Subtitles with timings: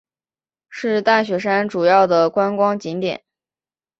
[0.67, 3.23] 是大雪山主要的观光景点。